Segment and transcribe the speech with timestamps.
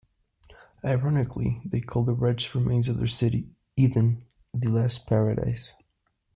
[0.83, 5.75] Ironically, they called the wretched remains of their city Eden- the last paradise.